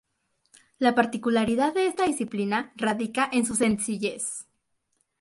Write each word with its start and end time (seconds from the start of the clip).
La 0.79 0.95
particularidad 0.95 1.75
de 1.75 1.85
esta 1.85 2.07
disciplina 2.07 2.73
radica 2.75 3.29
en 3.31 3.45
su 3.45 3.53
sencillez. 3.53 4.47